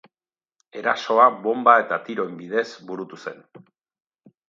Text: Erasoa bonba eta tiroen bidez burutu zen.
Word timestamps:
Erasoa 0.81 1.27
bonba 1.45 1.77
eta 1.83 2.01
tiroen 2.09 2.35
bidez 2.43 2.67
burutu 2.91 3.25
zen. 3.27 3.43